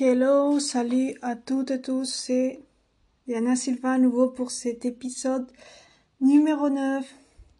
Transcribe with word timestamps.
Hello, 0.00 0.58
salut 0.58 1.18
à 1.20 1.36
toutes 1.36 1.70
et 1.70 1.82
tous, 1.82 2.06
c'est 2.06 2.62
Diana 3.26 3.56
Silva 3.56 3.92
à 3.92 3.98
nouveau 3.98 4.28
pour 4.28 4.50
cet 4.50 4.86
épisode 4.86 5.52
numéro 6.18 6.70
9 6.70 7.04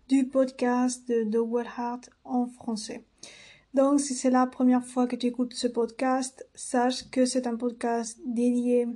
du 0.09 0.27
podcast 0.27 1.07
de 1.09 1.25
The 1.31 1.43
World 1.47 1.69
Heart 1.77 2.11
en 2.25 2.47
français. 2.47 3.05
Donc, 3.75 4.01
si 4.01 4.15
c'est 4.15 4.31
la 4.31 4.47
première 4.47 4.85
fois 4.85 5.07
que 5.07 5.15
tu 5.15 5.27
écoutes 5.27 5.53
ce 5.53 5.67
podcast, 5.67 6.49
sache 6.55 7.11
que 7.11 7.27
c'est 7.27 7.47
un 7.47 7.57
podcast 7.57 8.19
dédié 8.25 8.89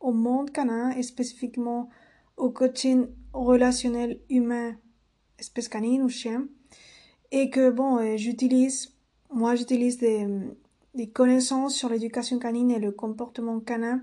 au 0.00 0.12
monde 0.12 0.50
canin 0.50 0.90
et 0.92 1.02
spécifiquement 1.02 1.90
au 2.38 2.48
coaching 2.48 3.08
relationnel 3.34 4.20
humain, 4.30 4.74
espèce 5.38 5.68
canine 5.68 6.02
ou 6.02 6.08
chien. 6.08 6.48
Et 7.30 7.50
que 7.50 7.68
bon, 7.68 7.98
euh, 7.98 8.16
j'utilise, 8.16 8.94
moi 9.30 9.54
j'utilise 9.54 9.98
des, 9.98 10.26
des 10.94 11.10
connaissances 11.10 11.74
sur 11.74 11.88
l'éducation 11.88 12.38
canine 12.38 12.70
et 12.70 12.78
le 12.78 12.92
comportement 12.92 13.60
canin 13.60 14.02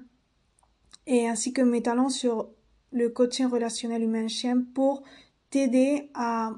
et 1.08 1.28
ainsi 1.28 1.54
que 1.54 1.62
mes 1.62 1.82
talents 1.82 2.10
sur 2.10 2.50
le 2.92 3.10
coaching 3.10 3.48
relationnel 3.48 4.04
humain-chien 4.04 4.64
pour 4.74 5.04
t'aider 5.50 6.10
à 6.14 6.52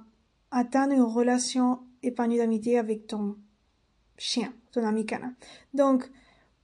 atteindre 0.52 0.94
une 0.94 1.02
relation 1.02 1.80
épanouie 2.02 2.38
d'amitié 2.38 2.78
avec 2.78 3.08
ton 3.08 3.38
chien, 4.18 4.54
ton 4.72 4.84
ami 4.84 5.06
canin. 5.06 5.34
Donc, 5.74 6.10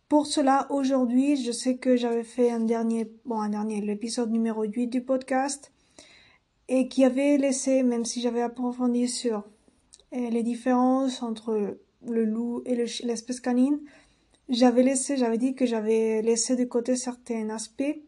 pour 0.08 0.26
cela, 0.26 0.68
aujourd'hui, 0.72 1.36
je 1.38 1.52
sais 1.52 1.78
que 1.78 1.96
j'avais 1.96 2.24
fait 2.24 2.50
un 2.50 2.62
dernier, 2.62 3.12
bon, 3.26 3.42
un 3.42 3.50
dernier, 3.50 3.82
l'épisode 3.82 4.32
numéro 4.32 4.64
8 4.64 4.88
du 4.88 5.02
podcast, 5.02 5.72
et 6.68 6.88
qui 6.88 7.04
avait 7.04 7.38
laissé, 7.38 7.84
même 7.84 8.06
si 8.06 8.22
j'avais 8.22 8.42
approfondi 8.42 9.08
sur 9.08 9.44
euh, 10.14 10.30
les 10.30 10.44
différences 10.44 11.22
entre 11.22 11.78
le 12.08 12.26
loup 12.26 12.62
et 12.66 12.76
l'espèce 12.76 13.40
canine, 13.40 13.80
j'avais 14.50 14.84
laissé, 14.84 15.18
j'avais 15.18 15.38
dit 15.38 15.56
que 15.56 15.66
j'avais 15.66 16.22
laissé 16.22 16.56
de 16.56 16.64
côté 16.66 16.96
certains 16.96 17.50
aspects 17.50 18.00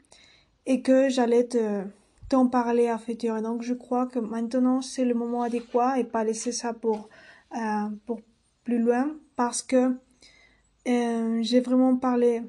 et 0.66 0.82
que 0.82 1.10
j'allais 1.10 1.48
te, 1.48 1.84
t'en 2.30 2.48
parler 2.48 2.88
à 2.88 2.98
futur. 2.98 3.38
Et 3.38 3.42
donc, 3.42 3.62
je 3.62 3.74
crois 3.74 4.08
que 4.08 4.20
maintenant, 4.20 4.82
c'est 4.82 5.06
le 5.06 5.14
moment 5.14 5.44
adéquat 5.44 6.00
et 6.00 6.04
pas 6.04 6.24
laisser 6.24 6.52
ça 6.52 6.74
pour, 6.74 7.10
euh, 7.56 7.90
pour 8.06 8.22
plus 8.64 8.80
loin 8.80 9.16
parce 9.36 9.62
que 9.62 9.96
euh, 10.88 11.40
j'ai 11.42 11.60
vraiment 11.60 11.98
parlé 11.98 12.42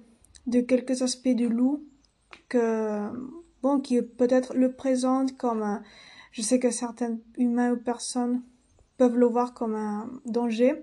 de 0.46 0.60
quelques 0.60 1.02
aspects 1.02 1.28
du 1.28 1.48
loup 1.48 1.84
que, 2.48 3.08
bon, 3.62 3.80
qui 3.80 4.00
peut-être 4.02 4.54
le 4.54 4.72
présentent 4.72 5.36
comme 5.36 5.62
un, 5.62 5.82
je 6.30 6.42
sais 6.42 6.58
que 6.58 6.70
certains 6.70 7.18
humains 7.36 7.72
ou 7.72 7.76
personnes 7.76 8.42
peuvent 8.96 9.16
le 9.16 9.26
voir 9.26 9.52
comme 9.52 9.74
un 9.74 10.10
danger. 10.24 10.82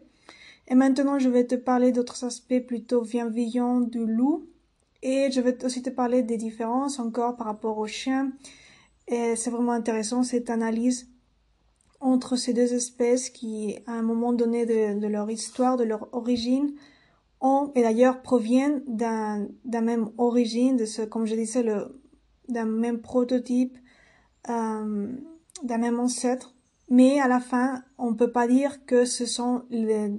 Et 0.70 0.76
maintenant, 0.76 1.18
je 1.18 1.30
vais 1.30 1.46
te 1.46 1.56
parler 1.56 1.92
d'autres 1.92 2.24
aspects 2.24 2.60
plutôt 2.60 3.02
bienveillants 3.02 3.82
du 3.82 4.06
loup. 4.06 4.46
Et 5.02 5.32
je 5.32 5.42
vais 5.42 5.64
aussi 5.66 5.82
te 5.82 5.90
parler 5.90 6.22
des 6.22 6.38
différences 6.38 7.00
encore 7.00 7.36
par 7.38 7.48
rapport 7.48 7.80
au 7.80 7.88
chien. 7.88 8.32
Et 9.08 9.36
c'est 9.36 9.50
vraiment 9.50 9.72
intéressant 9.72 10.22
cette 10.22 10.52
analyse 10.52 11.10
entre 12.02 12.36
ces 12.36 12.54
deux 12.54 12.74
espèces 12.74 13.30
qui, 13.30 13.80
à 13.88 13.94
un 13.94 14.04
moment 14.04 14.32
donné 14.32 14.66
de, 14.66 15.08
leur 15.08 15.30
histoire, 15.32 15.76
de 15.76 15.84
leur 15.84 16.08
origine, 16.14 16.74
ont, 17.42 17.72
et 17.74 17.82
d'ailleurs 17.82 18.22
proviennent 18.22 18.84
d'un, 18.86 19.48
même 19.66 20.12
origine, 20.18 20.78
de 20.78 20.86
ce, 20.86 21.02
comme 21.02 21.26
je 21.26 21.36
disais, 21.36 21.64
le, 21.64 22.00
d'un 22.48 22.66
même 22.66 23.02
prototype, 23.02 23.78
euh, 24.50 25.12
d'un 25.64 25.78
même 25.78 26.00
ancêtre. 26.00 26.54
Mais 26.90 27.20
à 27.20 27.28
la 27.28 27.40
fin, 27.40 27.84
on 27.98 28.14
peut 28.14 28.32
pas 28.32 28.48
dire 28.48 28.86
que 28.86 29.06
ce 29.06 29.26
sont 29.26 29.64
les, 29.70 30.12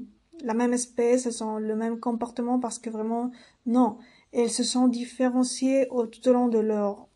la 0.44 0.54
même 0.54 0.72
espèce, 0.72 1.26
elles 1.26 1.42
ont 1.44 1.58
le 1.58 1.76
même 1.76 1.98
comportement 2.00 2.58
parce 2.58 2.78
que 2.78 2.90
vraiment, 2.90 3.30
non. 3.66 3.98
Elles 4.32 4.50
se 4.50 4.62
sont 4.62 4.88
différenciées 4.88 5.88
au, 5.90 6.06
tout 6.06 6.26
au 6.28 6.32
long 6.32 6.48
de 6.48 6.58
leur, 6.58 7.08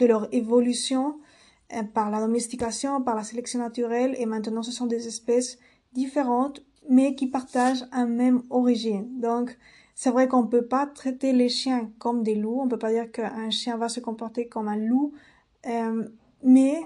de 0.00 0.06
leur 0.06 0.32
évolution 0.32 1.18
euh, 1.72 1.82
par 1.82 2.10
la 2.10 2.20
domestication, 2.20 3.02
par 3.02 3.16
la 3.16 3.22
sélection 3.22 3.58
naturelle 3.58 4.14
et 4.18 4.26
maintenant 4.26 4.62
ce 4.62 4.72
sont 4.72 4.86
des 4.86 5.06
espèces 5.06 5.58
différentes 5.92 6.62
mais 6.88 7.14
qui 7.14 7.26
partagent 7.26 7.84
un 7.92 8.06
même 8.06 8.42
origine. 8.50 9.20
Donc, 9.20 9.56
c'est 9.94 10.10
vrai 10.10 10.28
qu'on 10.28 10.46
peut 10.46 10.66
pas 10.66 10.86
traiter 10.86 11.32
les 11.32 11.48
chiens 11.48 11.90
comme 11.98 12.22
des 12.22 12.34
loups, 12.34 12.60
on 12.60 12.68
peut 12.68 12.78
pas 12.78 12.92
dire 12.92 13.10
qu'un 13.10 13.50
chien 13.50 13.76
va 13.76 13.88
se 13.88 14.00
comporter 14.00 14.48
comme 14.48 14.68
un 14.68 14.76
loup, 14.76 15.12
euh, 15.66 16.08
mais 16.42 16.80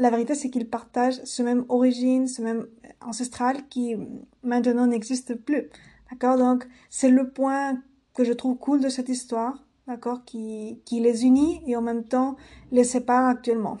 la 0.00 0.08
vérité 0.08 0.34
c'est 0.34 0.48
qu'ils 0.48 0.68
partagent 0.68 1.22
ce 1.24 1.42
même 1.42 1.66
origine, 1.68 2.26
ce 2.26 2.40
même 2.40 2.66
ancestral 3.02 3.68
qui 3.68 3.96
maintenant 4.42 4.86
n'existe 4.86 5.34
plus. 5.34 5.68
D'accord? 6.10 6.38
Donc, 6.38 6.66
c'est 6.88 7.10
le 7.10 7.30
point 7.30 7.80
que 8.14 8.24
je 8.24 8.32
trouve 8.32 8.56
cool 8.56 8.80
de 8.80 8.88
cette 8.88 9.10
histoire, 9.10 9.62
d'accord? 9.86 10.24
Qui, 10.24 10.82
les 10.90 11.24
unit 11.24 11.62
et 11.66 11.76
en 11.76 11.82
même 11.82 12.04
temps 12.04 12.36
les 12.72 12.82
sépare 12.82 13.26
actuellement. 13.26 13.76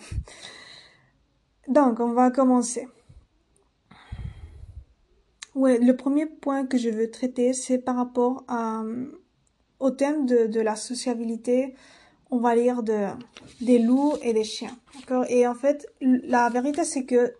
Donc, 1.68 2.00
on 2.00 2.12
va 2.12 2.30
commencer. 2.30 2.86
Ouais, 5.54 5.78
le 5.78 5.96
premier 5.96 6.26
point 6.26 6.66
que 6.66 6.76
je 6.76 6.90
veux 6.90 7.10
traiter, 7.10 7.54
c'est 7.54 7.78
par 7.78 7.96
rapport 7.96 8.44
au 9.78 9.90
thème 9.90 10.26
de 10.26 10.60
la 10.60 10.76
sociabilité, 10.76 11.74
on 12.30 12.38
va 12.38 12.54
lire 12.54 12.82
de, 12.82 13.08
des 13.60 13.78
loups 13.78 14.14
et 14.22 14.32
des 14.32 14.44
chiens. 14.44 14.76
Et 15.28 15.46
en 15.46 15.54
fait, 15.54 15.86
la 16.00 16.48
vérité, 16.48 16.84
c'est 16.84 17.04
que 17.04 17.34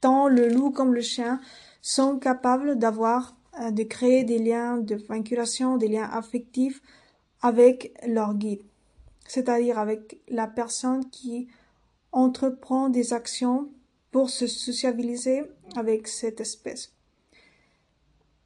tant 0.00 0.28
le 0.28 0.48
loup 0.48 0.70
comme 0.70 0.94
le 0.94 1.00
chien 1.00 1.40
sont 1.80 2.18
capables 2.18 2.78
d'avoir, 2.78 3.36
euh, 3.60 3.70
de 3.70 3.82
créer 3.84 4.24
des 4.24 4.38
liens 4.38 4.78
de 4.78 4.96
vinculation, 4.96 5.76
des 5.76 5.88
liens 5.88 6.08
affectifs 6.12 6.82
avec 7.40 7.94
leur 8.06 8.34
guide. 8.34 8.62
C'est-à-dire 9.28 9.78
avec 9.78 10.20
la 10.28 10.46
personne 10.46 11.08
qui 11.10 11.48
entreprend 12.12 12.88
des 12.88 13.12
actions 13.12 13.68
pour 14.10 14.30
se 14.30 14.46
sociabiliser 14.46 15.44
avec 15.76 16.08
cette 16.08 16.40
espèce. 16.40 16.92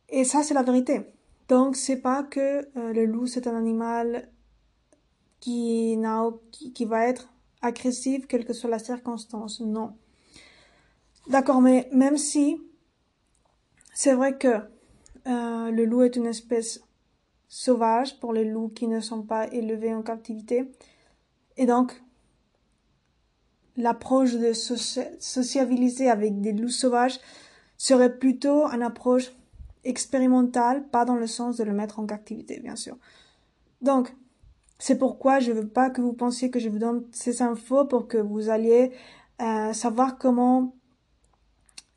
Et 0.08 0.24
ça, 0.24 0.42
c'est 0.42 0.54
la 0.54 0.62
vérité. 0.62 1.02
Donc, 1.48 1.76
c'est 1.76 2.00
pas 2.00 2.24
que 2.24 2.66
euh, 2.76 2.92
le 2.92 3.06
loup, 3.06 3.26
c'est 3.26 3.46
un 3.46 3.56
animal 3.56 4.28
qui, 5.40 5.98
qui, 6.74 6.84
va 6.84 7.06
être 7.06 7.32
agressif, 7.62 8.26
quelle 8.26 8.44
que 8.44 8.52
soit 8.52 8.70
la 8.70 8.78
circonstance. 8.78 9.60
Non. 9.60 9.96
D'accord, 11.28 11.60
mais 11.60 11.88
même 11.92 12.18
si 12.18 12.60
c'est 13.94 14.14
vrai 14.14 14.36
que 14.36 14.48
euh, 15.26 15.70
le 15.70 15.84
loup 15.84 16.02
est 16.02 16.16
une 16.16 16.26
espèce 16.26 16.82
sauvage 17.48 18.18
pour 18.20 18.32
les 18.32 18.44
loups 18.44 18.68
qui 18.68 18.86
ne 18.86 19.00
sont 19.00 19.22
pas 19.22 19.48
élevés 19.48 19.94
en 19.94 20.02
captivité, 20.02 20.70
et 21.56 21.66
donc 21.66 22.02
l'approche 23.76 24.34
de 24.34 24.52
sociabiliser 24.52 26.08
avec 26.08 26.40
des 26.40 26.52
loups 26.52 26.68
sauvages 26.68 27.18
serait 27.76 28.18
plutôt 28.18 28.66
une 28.66 28.82
approche 28.82 29.32
expérimentale, 29.84 30.86
pas 30.88 31.04
dans 31.04 31.16
le 31.16 31.26
sens 31.26 31.56
de 31.56 31.64
le 31.64 31.72
mettre 31.72 31.98
en 31.98 32.06
captivité, 32.06 32.60
bien 32.60 32.76
sûr. 32.76 32.96
Donc, 33.80 34.14
c'est 34.80 34.98
pourquoi 34.98 35.41
je 35.41 35.52
veux 35.52 35.68
pas 35.68 35.91
que 35.91 36.00
vous 36.00 36.14
pensiez 36.14 36.50
que 36.50 36.58
je 36.58 36.70
vous 36.70 36.78
donne 36.78 37.04
ces 37.12 37.42
infos 37.42 37.84
pour 37.84 38.08
que 38.08 38.16
vous 38.16 38.48
alliez 38.48 38.92
euh, 39.42 39.74
savoir 39.74 40.16
comment 40.16 40.74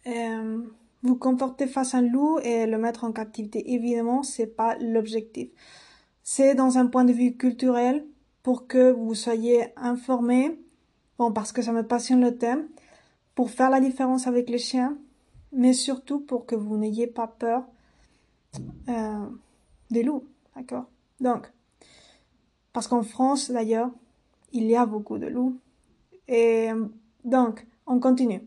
euh, 0.05 0.61
vous 1.01 1.15
comporter 1.15 1.65
face 1.65 1.95
à 1.95 1.99
un 1.99 2.01
loup 2.01 2.39
et 2.39 2.65
le 2.65 2.77
mettre 2.77 3.05
en 3.05 3.13
captivité. 3.13 3.73
Évidemment, 3.73 4.21
c'est 4.21 4.47
pas 4.47 4.77
l'objectif. 4.79 5.49
C'est 6.23 6.55
dans 6.55 6.77
un 6.77 6.87
point 6.87 7.05
de 7.05 7.13
vue 7.13 7.37
culturel 7.37 8.05
pour 8.43 8.67
que 8.67 8.91
vous 8.91 9.15
soyez 9.15 9.67
informés. 9.77 10.59
Bon, 11.17 11.31
parce 11.31 11.53
que 11.53 11.61
ça 11.61 11.71
me 11.71 11.87
passionne 11.87 12.21
le 12.21 12.37
thème. 12.37 12.67
Pour 13.33 13.49
faire 13.49 13.69
la 13.69 13.79
différence 13.79 14.27
avec 14.27 14.49
les 14.49 14.57
chiens, 14.57 14.97
mais 15.53 15.71
surtout 15.71 16.19
pour 16.19 16.45
que 16.45 16.55
vous 16.55 16.77
n'ayez 16.77 17.07
pas 17.07 17.27
peur 17.27 17.65
euh, 18.89 19.25
des 19.89 20.03
loups. 20.03 20.25
D'accord? 20.55 20.85
Donc, 21.21 21.49
parce 22.73 22.87
qu'en 22.87 23.03
France, 23.03 23.51
d'ailleurs, 23.51 23.91
il 24.51 24.65
y 24.65 24.75
a 24.75 24.85
beaucoup 24.85 25.17
de 25.19 25.27
loups. 25.27 25.59
Et 26.27 26.69
donc, 27.23 27.65
on 27.85 27.99
continue. 27.99 28.41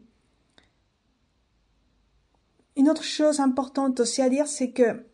Une 2.76 2.90
autre 2.90 3.04
chose 3.04 3.40
importante 3.40 4.00
aussi 4.00 4.20
à 4.20 4.28
dire, 4.28 4.46
c'est 4.46 4.70
que 4.70 5.06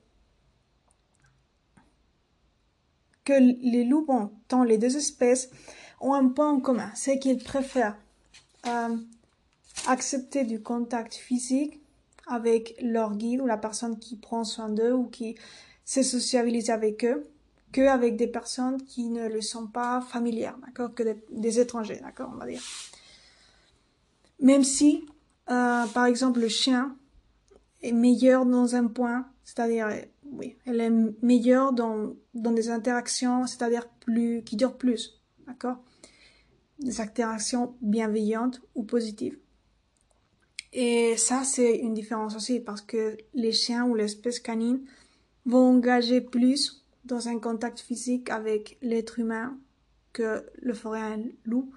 que 3.24 3.34
les 3.34 3.84
loups, 3.84 4.04
bon, 4.04 4.32
tant 4.48 4.64
les 4.64 4.78
deux 4.78 4.96
espèces, 4.96 5.48
ont 6.00 6.14
un 6.14 6.28
point 6.28 6.50
en 6.50 6.58
commun, 6.58 6.90
c'est 6.96 7.20
qu'ils 7.20 7.38
préfèrent 7.38 7.96
euh, 8.66 8.96
accepter 9.86 10.42
du 10.42 10.60
contact 10.60 11.14
physique 11.14 11.80
avec 12.26 12.74
leur 12.82 13.14
guide 13.16 13.40
ou 13.40 13.46
la 13.46 13.58
personne 13.58 13.98
qui 14.00 14.16
prend 14.16 14.42
soin 14.42 14.68
d'eux 14.68 14.92
ou 14.92 15.06
qui 15.06 15.36
se 15.84 16.02
sociabilise 16.02 16.70
avec 16.70 17.04
eux 17.04 17.24
qu'avec 17.72 18.16
des 18.16 18.26
personnes 18.26 18.82
qui 18.82 19.08
ne 19.08 19.28
le 19.28 19.40
sont 19.40 19.66
pas 19.66 20.00
familières, 20.00 20.58
d'accord, 20.64 20.94
que 20.94 21.02
des, 21.30 21.58
étrangers, 21.58 22.00
d'accord, 22.02 22.30
on 22.32 22.36
va 22.36 22.46
dire. 22.46 22.62
Même 24.40 24.62
si, 24.62 25.06
euh, 25.50 25.86
par 25.86 26.06
exemple, 26.06 26.40
le 26.40 26.48
chien 26.48 26.96
est 27.82 27.92
meilleur 27.92 28.46
dans 28.46 28.74
un 28.74 28.86
point, 28.86 29.26
c'est-à-dire 29.44 29.88
oui, 30.32 30.56
elle 30.64 30.80
est 30.80 30.90
meilleure 31.22 31.72
dans, 31.72 32.14
dans 32.34 32.52
des 32.52 32.70
interactions, 32.70 33.46
c'est-à-dire 33.46 33.88
plus, 33.88 34.42
qui 34.44 34.56
durent 34.56 34.76
plus, 34.76 35.20
d'accord? 35.46 35.76
Des 36.78 37.00
interactions 37.00 37.74
bienveillantes 37.80 38.60
ou 38.74 38.82
positives. 38.82 39.38
Et 40.72 41.16
ça, 41.16 41.44
c'est 41.44 41.76
une 41.76 41.92
différence 41.92 42.34
aussi 42.34 42.60
parce 42.60 42.80
que 42.80 43.16
les 43.34 43.52
chiens 43.52 43.84
ou 43.84 43.94
l'espèce 43.94 44.40
canine 44.40 44.80
vont 45.44 45.68
engager 45.76 46.20
plus 46.20 46.81
dans 47.04 47.28
un 47.28 47.38
contact 47.38 47.80
physique 47.80 48.30
avec 48.30 48.78
l'être 48.82 49.18
humain 49.18 49.56
que 50.12 50.46
le 50.60 50.74
ferait 50.74 51.00
un 51.00 51.22
loup 51.44 51.72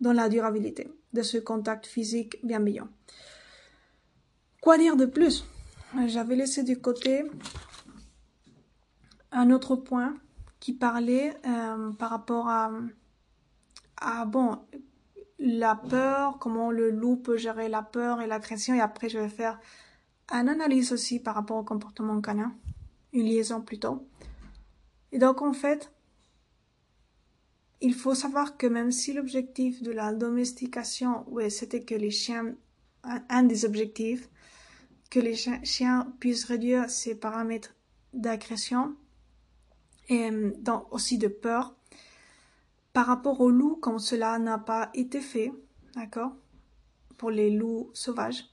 dans 0.00 0.12
la 0.12 0.28
durabilité 0.28 0.90
de 1.12 1.22
ce 1.22 1.38
contact 1.38 1.86
physique 1.86 2.38
bienveillant. 2.44 2.88
Quoi 4.60 4.78
dire 4.78 4.96
de 4.96 5.06
plus? 5.06 5.44
J'avais 6.06 6.36
laissé 6.36 6.62
de 6.62 6.74
côté 6.74 7.24
un 9.32 9.50
autre 9.50 9.76
point 9.76 10.14
qui 10.60 10.72
parlait 10.72 11.36
euh, 11.46 11.90
par 11.92 12.10
rapport 12.10 12.48
à, 12.48 12.70
bon 14.26 14.58
la 15.38 15.74
peur, 15.74 16.38
comment 16.38 16.70
le 16.70 16.90
loup 16.90 17.16
peut 17.16 17.38
gérer 17.38 17.68
la 17.68 17.82
peur 17.82 18.20
et 18.20 18.26
l'agression 18.26 18.74
et 18.74 18.80
après 18.80 19.08
je 19.08 19.18
vais 19.18 19.28
faire 19.28 19.58
une 20.30 20.48
analyse 20.50 20.92
aussi 20.92 21.18
par 21.18 21.34
rapport 21.34 21.56
au 21.56 21.64
comportement 21.64 22.20
canin, 22.20 22.52
une 23.12 23.24
liaison 23.24 23.62
plutôt. 23.62 24.06
Et 25.12 25.18
donc 25.18 25.42
en 25.42 25.52
fait, 25.52 25.92
il 27.80 27.94
faut 27.94 28.14
savoir 28.14 28.56
que 28.56 28.66
même 28.66 28.92
si 28.92 29.12
l'objectif 29.12 29.82
de 29.82 29.90
la 29.90 30.12
domestication, 30.12 31.24
ouais, 31.30 31.50
c'était 31.50 31.82
que 31.82 31.94
les 31.94 32.10
chiens, 32.10 32.54
un, 33.02 33.42
des 33.42 33.64
objectifs, 33.64 34.28
que 35.10 35.18
les 35.18 35.34
chiens, 35.34 36.12
puissent 36.20 36.44
réduire 36.44 36.90
ces 36.90 37.14
paramètres 37.14 37.74
d'agression 38.12 38.94
et 40.08 40.30
donc 40.58 40.92
aussi 40.92 41.18
de 41.18 41.28
peur, 41.28 41.74
par 42.92 43.06
rapport 43.06 43.40
aux 43.40 43.50
loups, 43.50 43.78
quand 43.80 43.98
cela 43.98 44.38
n'a 44.38 44.58
pas 44.58 44.90
été 44.94 45.20
fait, 45.20 45.52
d'accord, 45.94 46.32
pour 47.16 47.30
les 47.30 47.50
loups 47.50 47.90
sauvages, 47.94 48.44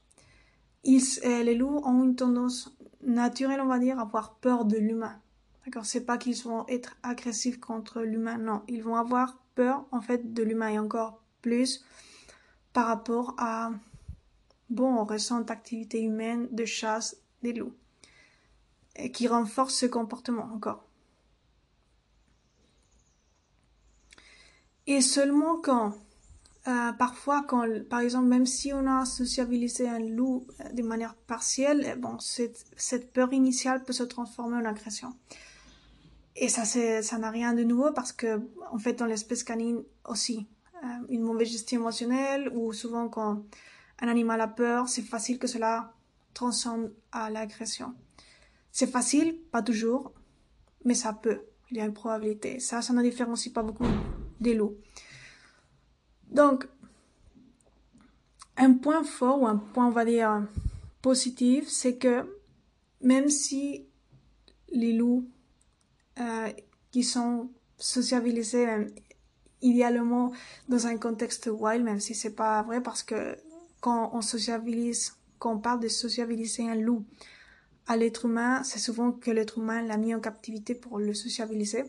ils, 0.84 1.02
euh, 1.24 1.42
les 1.42 1.56
loups 1.56 1.80
ont 1.84 2.04
une 2.04 2.14
tendance 2.14 2.76
naturelle, 3.02 3.60
on 3.60 3.66
va 3.66 3.80
dire, 3.80 3.98
à 3.98 4.02
avoir 4.02 4.36
peur 4.36 4.64
de 4.64 4.76
l'humain. 4.76 5.20
D'accord 5.68 5.84
C'est 5.84 6.06
pas 6.06 6.16
qu'ils 6.16 6.42
vont 6.44 6.66
être 6.68 6.96
agressifs 7.02 7.60
contre 7.60 8.00
l'humain, 8.00 8.38
non. 8.38 8.62
Ils 8.68 8.82
vont 8.82 8.96
avoir 8.96 9.36
peur, 9.54 9.84
en 9.92 10.00
fait, 10.00 10.32
de 10.32 10.42
l'humain 10.42 10.68
et 10.68 10.78
encore 10.78 11.20
plus 11.42 11.84
par 12.72 12.86
rapport 12.86 13.34
à, 13.36 13.72
bon, 14.70 14.96
aux 14.96 15.04
récentes 15.04 15.50
activités 15.50 16.00
humaines 16.00 16.48
de 16.52 16.64
chasse 16.64 17.18
des 17.42 17.52
loups. 17.52 17.74
Et 18.96 19.12
qui 19.12 19.28
renforce 19.28 19.74
ce 19.74 19.84
comportement 19.84 20.48
encore. 20.54 20.86
Et 24.86 25.02
seulement 25.02 25.60
quand, 25.60 25.92
euh, 26.66 26.92
parfois, 26.92 27.44
quand, 27.46 27.66
par 27.90 28.00
exemple, 28.00 28.28
même 28.28 28.46
si 28.46 28.72
on 28.72 28.86
a 28.86 29.04
sociabilisé 29.04 29.86
un 29.86 29.98
loup 29.98 30.46
euh, 30.60 30.72
de 30.72 30.82
manière 30.82 31.14
partielle, 31.14 31.98
bon, 31.98 32.16
cette 32.18 33.12
peur 33.12 33.34
initiale 33.34 33.84
peut 33.84 33.92
se 33.92 34.02
transformer 34.04 34.56
en 34.56 34.64
agression. 34.64 35.12
Et 36.40 36.48
ça, 36.48 36.64
ça 36.64 37.18
n'a 37.18 37.30
rien 37.30 37.52
de 37.52 37.64
nouveau 37.64 37.90
parce 37.92 38.12
que, 38.12 38.40
en 38.70 38.78
fait, 38.78 38.92
dans 38.94 39.06
l'espèce 39.06 39.42
canine 39.42 39.82
aussi, 40.04 40.46
euh, 40.84 40.86
une 41.08 41.22
mauvaise 41.22 41.48
gestion 41.48 41.80
émotionnelle 41.80 42.48
ou 42.54 42.72
souvent 42.72 43.08
quand 43.08 43.42
un 44.00 44.08
animal 44.08 44.40
a 44.40 44.46
peur, 44.46 44.88
c'est 44.88 45.02
facile 45.02 45.40
que 45.40 45.48
cela 45.48 45.92
transforme 46.34 46.90
à 47.10 47.28
l'agression. 47.28 47.92
C'est 48.70 48.86
facile, 48.86 49.36
pas 49.50 49.62
toujours, 49.62 50.12
mais 50.84 50.94
ça 50.94 51.12
peut. 51.12 51.40
Il 51.72 51.76
y 51.76 51.80
a 51.80 51.84
une 51.84 51.92
probabilité. 51.92 52.60
Ça, 52.60 52.82
ça 52.82 52.92
ne 52.92 53.02
différencie 53.02 53.52
pas 53.52 53.64
beaucoup 53.64 53.86
des 54.38 54.54
loups. 54.54 54.76
Donc, 56.30 56.68
un 58.56 58.74
point 58.74 59.02
fort 59.02 59.42
ou 59.42 59.46
un 59.48 59.56
point, 59.56 59.88
on 59.88 59.90
va 59.90 60.04
dire, 60.04 60.46
positif, 61.02 61.68
c'est 61.68 61.96
que 61.96 62.24
même 63.00 63.28
si 63.28 63.88
les 64.70 64.92
loups 64.92 65.28
euh, 66.20 66.48
qui 66.90 67.04
sont 67.04 67.50
sociabilisés 67.78 68.66
idéalement 69.62 70.32
dans 70.68 70.86
un 70.86 70.96
contexte 70.96 71.48
wild, 71.52 71.84
même 71.84 72.00
si 72.00 72.14
c'est 72.14 72.34
pas 72.34 72.62
vrai, 72.62 72.82
parce 72.82 73.02
que 73.02 73.36
quand 73.80 74.10
on 74.14 74.20
sociabilise, 74.20 75.14
quand 75.38 75.54
on 75.54 75.58
parle 75.58 75.80
de 75.80 75.88
sociabiliser 75.88 76.68
un 76.68 76.74
loup 76.74 77.04
à 77.86 77.96
l'être 77.96 78.26
humain, 78.26 78.62
c'est 78.64 78.78
souvent 78.78 79.12
que 79.12 79.30
l'être 79.30 79.58
humain 79.58 79.82
l'a 79.82 79.96
mis 79.96 80.14
en 80.14 80.20
captivité 80.20 80.74
pour 80.74 80.98
le 80.98 81.14
sociabiliser. 81.14 81.84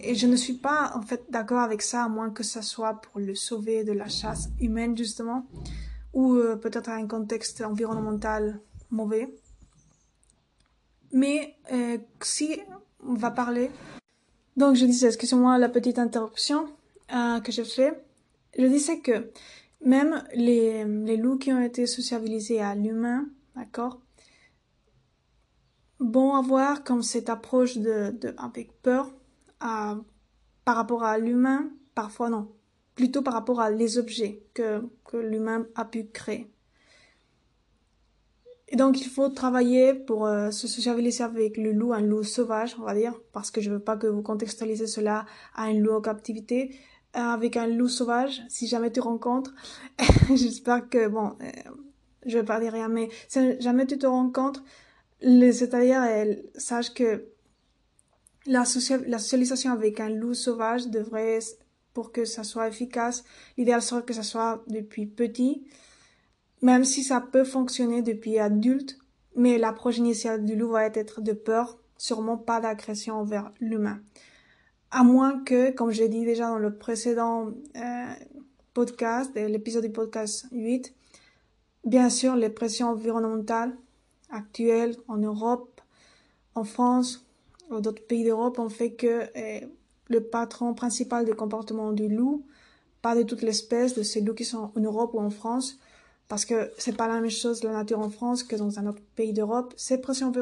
Et 0.00 0.14
je 0.14 0.26
ne 0.26 0.36
suis 0.36 0.54
pas 0.54 0.92
en 0.94 1.02
fait 1.02 1.24
d'accord 1.30 1.60
avec 1.60 1.82
ça, 1.82 2.04
à 2.04 2.08
moins 2.08 2.30
que 2.30 2.42
ça 2.42 2.62
soit 2.62 3.00
pour 3.00 3.20
le 3.20 3.34
sauver 3.34 3.84
de 3.84 3.92
la 3.92 4.08
chasse 4.08 4.48
humaine 4.60 4.96
justement, 4.96 5.46
ou 6.12 6.34
euh, 6.34 6.56
peut-être 6.56 6.88
à 6.88 6.94
un 6.94 7.06
contexte 7.06 7.60
environnemental 7.60 8.60
mauvais. 8.90 9.34
Mais 11.12 11.56
euh, 11.72 11.98
si 12.22 12.60
on 13.06 13.14
va 13.14 13.30
parler. 13.30 13.70
Donc 14.56 14.76
je 14.76 14.84
disais, 14.84 15.08
excusez-moi 15.08 15.58
la 15.58 15.68
petite 15.68 15.98
interruption 15.98 16.68
euh, 17.12 17.40
que 17.40 17.52
j'ai 17.52 17.64
fait. 17.64 18.04
Je 18.58 18.66
disais 18.66 19.00
que 19.00 19.30
même 19.84 20.22
les, 20.34 20.84
les 20.84 21.16
loups 21.16 21.38
qui 21.38 21.52
ont 21.52 21.62
été 21.62 21.86
sociabilisés 21.86 22.60
à 22.60 22.74
l'humain, 22.74 23.28
d'accord, 23.56 24.00
vont 25.98 26.34
avoir 26.34 26.84
comme 26.84 27.02
cette 27.02 27.28
approche 27.28 27.78
de, 27.78 28.10
de 28.10 28.34
avec 28.38 28.72
peur 28.82 29.12
à, 29.60 29.96
par 30.64 30.76
rapport 30.76 31.04
à 31.04 31.18
l'humain, 31.18 31.70
parfois 31.94 32.30
non, 32.30 32.48
plutôt 32.94 33.22
par 33.22 33.34
rapport 33.34 33.60
à 33.60 33.70
les 33.70 33.98
objets 33.98 34.42
que, 34.54 34.82
que 35.04 35.16
l'humain 35.16 35.66
a 35.74 35.84
pu 35.84 36.06
créer. 36.06 36.50
Et 38.70 38.76
donc 38.76 39.00
il 39.00 39.08
faut 39.08 39.28
travailler 39.28 39.94
pour 39.94 40.26
euh, 40.26 40.52
se 40.52 40.68
sociabiliser 40.68 41.24
avec 41.24 41.56
le 41.56 41.72
loup, 41.72 41.92
un 41.92 42.00
loup 42.00 42.22
sauvage, 42.22 42.76
on 42.78 42.84
va 42.84 42.94
dire, 42.94 43.20
parce 43.32 43.50
que 43.50 43.60
je 43.60 43.70
veux 43.70 43.80
pas 43.80 43.96
que 43.96 44.06
vous 44.06 44.22
contextualisez 44.22 44.86
cela 44.86 45.26
à 45.54 45.64
un 45.64 45.74
loup 45.74 45.92
en 45.92 46.00
captivité. 46.00 46.74
Euh, 47.16 47.18
avec 47.18 47.56
un 47.56 47.66
loup 47.66 47.88
sauvage, 47.88 48.40
si 48.48 48.68
jamais 48.68 48.92
tu 48.92 49.00
rencontres, 49.00 49.52
j'espère 50.28 50.88
que, 50.88 51.08
bon, 51.08 51.32
euh, 51.42 51.50
je 52.24 52.38
vais 52.38 52.44
pas 52.44 52.60
dire 52.60 52.72
rien, 52.72 52.88
mais 52.88 53.08
si 53.26 53.60
jamais 53.60 53.84
tu 53.84 53.98
te 53.98 54.06
rencontres, 54.06 54.62
c'est-à-dire, 55.20 56.04
sache 56.54 56.94
que 56.94 57.24
la 58.46 58.64
socialisation 58.64 59.72
avec 59.72 59.98
un 59.98 60.08
loup 60.08 60.34
sauvage 60.34 60.86
devrait, 60.86 61.40
pour 61.94 62.12
que 62.12 62.24
ça 62.24 62.44
soit 62.44 62.68
efficace, 62.68 63.24
l'idéal 63.58 63.82
serait 63.82 64.04
que 64.04 64.14
ça 64.14 64.22
soit 64.22 64.62
depuis 64.68 65.06
petit, 65.06 65.66
même 66.62 66.84
si 66.84 67.02
ça 67.02 67.20
peut 67.20 67.44
fonctionner 67.44 68.02
depuis 68.02 68.38
adulte, 68.38 68.98
mais 69.36 69.58
l'approche 69.58 69.98
initiale 69.98 70.44
du 70.44 70.56
loup 70.56 70.70
va 70.70 70.86
être 70.86 71.20
de 71.20 71.32
peur, 71.32 71.78
sûrement 71.96 72.36
pas 72.36 72.60
d'agression 72.60 73.16
envers 73.16 73.52
l'humain. 73.60 74.00
À 74.90 75.04
moins 75.04 75.42
que, 75.44 75.70
comme 75.70 75.90
j'ai 75.90 76.08
dit 76.08 76.24
déjà 76.24 76.48
dans 76.48 76.58
le 76.58 76.76
précédent 76.76 77.50
euh, 77.76 78.12
podcast, 78.74 79.30
l'épisode 79.34 79.84
du 79.84 79.92
podcast 79.92 80.46
8, 80.52 80.94
bien 81.84 82.10
sûr, 82.10 82.34
les 82.36 82.50
pressions 82.50 82.88
environnementales 82.88 83.76
actuelles 84.30 84.96
en 85.08 85.18
Europe, 85.18 85.80
en 86.54 86.64
France 86.64 87.26
ou 87.70 87.80
d'autres 87.80 88.04
pays 88.04 88.24
d'Europe 88.24 88.58
ont 88.58 88.68
fait 88.68 88.92
que 88.92 89.06
euh, 89.36 89.60
le 90.08 90.20
patron 90.20 90.74
principal 90.74 91.24
du 91.24 91.34
comportement 91.34 91.92
du 91.92 92.08
loup, 92.08 92.44
pas 93.00 93.14
de 93.14 93.22
toute 93.22 93.42
l'espèce, 93.42 93.94
de 93.94 94.02
ces 94.02 94.20
loups 94.20 94.34
qui 94.34 94.44
sont 94.44 94.72
en 94.74 94.80
Europe 94.80 95.14
ou 95.14 95.20
en 95.20 95.30
France, 95.30 95.78
parce 96.30 96.44
que 96.44 96.70
c'est 96.78 96.96
pas 96.96 97.08
la 97.08 97.20
même 97.20 97.28
chose 97.28 97.64
la 97.64 97.72
nature 97.72 97.98
en 97.98 98.08
France 98.08 98.44
que 98.44 98.54
dans 98.54 98.78
un 98.78 98.86
autre 98.86 99.02
pays 99.16 99.32
d'Europe. 99.32 99.74
Ces 99.76 100.00
pressions 100.00 100.32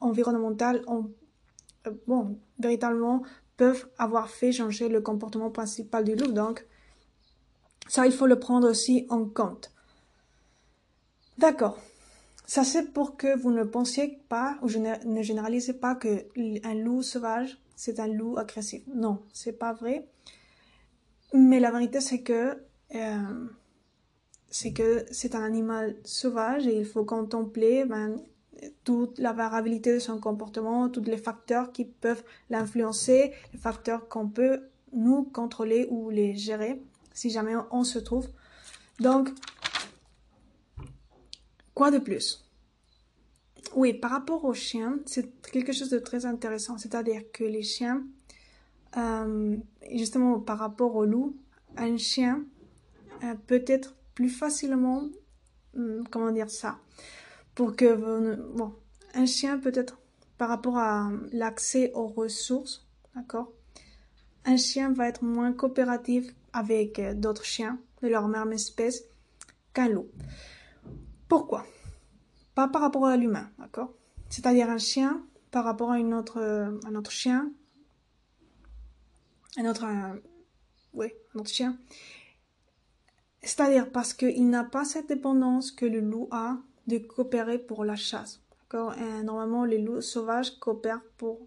environnementales 0.00 0.82
ont, 0.86 1.12
euh, 1.86 1.90
bon, 2.06 2.40
véritablement 2.58 3.22
peuvent 3.58 3.86
avoir 3.98 4.30
fait 4.30 4.52
changer 4.52 4.88
le 4.88 5.02
comportement 5.02 5.50
principal 5.50 6.04
du 6.04 6.14
loup. 6.16 6.32
Donc, 6.32 6.66
ça, 7.88 8.06
il 8.06 8.12
faut 8.12 8.26
le 8.26 8.38
prendre 8.38 8.70
aussi 8.70 9.06
en 9.10 9.26
compte. 9.26 9.70
D'accord. 11.36 11.78
Ça, 12.46 12.64
c'est 12.64 12.94
pour 12.94 13.18
que 13.18 13.38
vous 13.38 13.50
ne 13.50 13.64
pensiez 13.64 14.22
pas, 14.30 14.56
ou 14.62 14.68
je 14.68 14.78
ne 14.78 15.22
généralisez 15.22 15.74
pas 15.74 15.94
que 15.94 16.24
un 16.64 16.74
loup 16.74 17.02
sauvage, 17.02 17.58
c'est 17.76 18.00
un 18.00 18.08
loup 18.08 18.38
agressif. 18.38 18.82
Non, 18.94 19.20
c'est 19.34 19.58
pas 19.58 19.74
vrai. 19.74 20.08
Mais 21.34 21.60
la 21.60 21.70
vérité, 21.70 22.00
c'est 22.00 22.22
que 22.22 22.56
euh, 22.94 23.48
c'est 24.50 24.72
que 24.72 25.04
c'est 25.10 25.34
un 25.34 25.42
animal 25.42 25.96
sauvage 26.04 26.66
et 26.66 26.78
il 26.78 26.86
faut 26.86 27.04
contempler 27.04 27.84
ben, 27.84 28.20
toute 28.84 29.18
la 29.18 29.32
variabilité 29.32 29.94
de 29.94 29.98
son 29.98 30.18
comportement, 30.18 30.88
tous 30.88 31.02
les 31.02 31.18
facteurs 31.18 31.72
qui 31.72 31.84
peuvent 31.84 32.24
l'influencer, 32.50 33.32
les 33.52 33.58
facteurs 33.58 34.08
qu'on 34.08 34.28
peut 34.28 34.62
nous 34.92 35.24
contrôler 35.24 35.86
ou 35.90 36.10
les 36.10 36.34
gérer 36.34 36.82
si 37.12 37.30
jamais 37.30 37.54
on 37.70 37.84
se 37.84 37.98
trouve. 37.98 38.28
Donc, 39.00 39.30
quoi 41.74 41.90
de 41.90 41.98
plus? 41.98 42.44
Oui, 43.74 43.92
par 43.92 44.12
rapport 44.12 44.44
aux 44.44 44.54
chiens, 44.54 44.98
c'est 45.04 45.28
quelque 45.42 45.72
chose 45.72 45.90
de 45.90 45.98
très 45.98 46.26
intéressant. 46.26 46.78
C'est-à-dire 46.78 47.22
que 47.32 47.44
les 47.44 47.62
chiens, 47.62 48.04
euh, 48.96 49.56
justement 49.92 50.40
par 50.40 50.58
rapport 50.58 50.94
au 50.96 51.04
loup, 51.04 51.36
un 51.76 51.96
chien 51.96 52.44
euh, 53.24 53.34
peut 53.46 53.64
être 53.66 53.94
plus 54.18 54.30
facilement, 54.30 55.04
hum, 55.76 56.02
comment 56.10 56.32
dire 56.32 56.50
ça, 56.50 56.80
pour 57.54 57.76
que, 57.76 58.34
bon, 58.52 58.74
un 59.14 59.26
chien 59.26 59.60
peut 59.60 59.70
être 59.72 60.00
par 60.38 60.48
rapport 60.48 60.76
à 60.76 61.12
l'accès 61.30 61.92
aux 61.94 62.08
ressources, 62.08 62.84
d'accord 63.14 63.52
Un 64.44 64.56
chien 64.56 64.92
va 64.92 65.06
être 65.06 65.22
moins 65.22 65.52
coopératif 65.52 66.34
avec 66.52 66.98
euh, 66.98 67.14
d'autres 67.14 67.44
chiens 67.44 67.78
de 68.02 68.08
leur 68.08 68.26
même 68.26 68.52
espèce 68.52 69.04
qu'un 69.72 69.88
loup. 69.88 70.08
Pourquoi? 71.28 71.64
Pas 72.56 72.66
par 72.66 72.82
rapport 72.82 73.06
à 73.06 73.16
l'humain, 73.16 73.48
d'accord? 73.60 73.94
C'est-à-dire 74.30 74.68
un 74.68 74.78
chien 74.78 75.24
par 75.52 75.62
rapport 75.62 75.92
à 75.92 76.00
une 76.00 76.12
autre, 76.12 76.40
un 76.84 76.94
autre 76.96 77.12
chien, 77.12 77.52
un 79.56 79.64
autre, 79.64 79.86
oui, 80.92 81.06
un 81.36 81.38
autre 81.38 81.50
chien. 81.50 81.78
C'est-à-dire 83.48 83.90
parce 83.90 84.12
qu'il 84.12 84.50
n'a 84.50 84.62
pas 84.62 84.84
cette 84.84 85.08
dépendance 85.08 85.72
que 85.72 85.86
le 85.86 86.00
loup 86.00 86.28
a 86.30 86.58
de 86.86 86.98
coopérer 86.98 87.58
pour 87.58 87.82
la 87.82 87.96
chasse. 87.96 88.42
normalement, 89.24 89.64
les 89.64 89.78
loups 89.78 90.02
sauvages 90.02 90.58
coopèrent 90.58 91.02
pour 91.16 91.40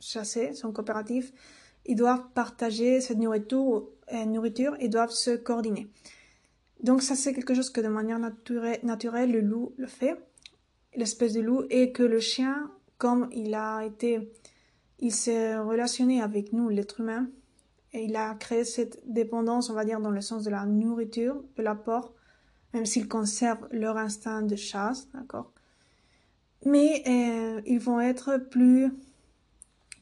chasser, 0.00 0.54
sont 0.54 0.72
coopératifs. 0.72 1.34
Ils 1.84 1.96
doivent 1.96 2.24
partager 2.34 3.02
cette 3.02 3.18
nourriture, 3.18 3.86
euh, 4.14 4.24
nourriture 4.24 4.74
et 4.80 4.88
doivent 4.88 5.10
se 5.10 5.36
coordonner. 5.36 5.86
Donc 6.82 7.02
ça, 7.02 7.14
c'est 7.14 7.34
quelque 7.34 7.52
chose 7.52 7.68
que 7.68 7.82
de 7.82 7.88
manière 7.88 8.18
naturelle, 8.18 8.80
naturelle 8.82 9.30
le 9.30 9.42
loup 9.42 9.74
le 9.76 9.86
fait, 9.86 10.18
l'espèce 10.96 11.34
de 11.34 11.42
loup, 11.42 11.64
et 11.68 11.92
que 11.92 12.02
le 12.02 12.20
chien, 12.20 12.70
comme 12.96 13.28
il 13.32 13.54
a 13.54 13.84
été, 13.84 14.32
il 14.98 15.12
s'est 15.12 15.58
relationné 15.58 16.22
avec 16.22 16.54
nous, 16.54 16.70
l'être 16.70 17.00
humain, 17.00 17.28
et 17.94 18.04
il 18.04 18.16
a 18.16 18.34
créé 18.34 18.64
cette 18.64 19.00
dépendance, 19.06 19.70
on 19.70 19.74
va 19.74 19.84
dire, 19.84 20.00
dans 20.00 20.10
le 20.10 20.20
sens 20.20 20.42
de 20.42 20.50
la 20.50 20.66
nourriture, 20.66 21.42
de 21.56 21.62
l'apport, 21.62 22.12
même 22.74 22.86
s'ils 22.86 23.08
conservent 23.08 23.68
leur 23.70 23.96
instinct 23.96 24.42
de 24.42 24.56
chasse, 24.56 25.08
d'accord 25.12 25.52
Mais 26.66 27.04
euh, 27.06 27.62
ils 27.66 27.78
vont 27.78 28.00
être 28.00 28.36
plus 28.36 28.92